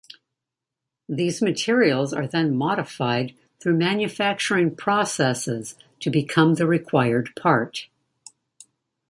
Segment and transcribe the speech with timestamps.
[1.07, 7.87] These materials are then modified through manufacturing processes to become the required part.